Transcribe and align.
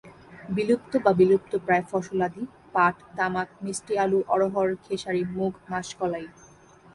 বিলুপ্ত 0.49 0.91
বা 1.05 1.11
বিলুপ্তপ্রায় 1.19 1.85
ফসলাদি 1.91 2.43
পাট, 2.75 2.95
তামাক, 3.17 3.49
মিষ্টি 3.63 3.93
আলু, 4.03 4.19
অড়হর, 4.33 4.69
খেসারি, 4.85 5.21
মুগ, 5.35 5.53
মাষকলাই। 5.69 6.25